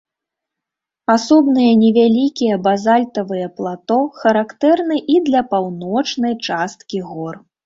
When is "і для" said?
5.17-5.41